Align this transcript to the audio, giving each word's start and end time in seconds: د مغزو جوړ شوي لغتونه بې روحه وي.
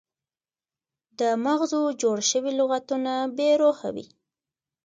د 1.19 1.21
مغزو 1.45 1.81
جوړ 2.01 2.17
شوي 2.31 2.51
لغتونه 2.59 3.11
بې 3.37 3.49
روحه 3.61 3.89
وي. 3.95 4.05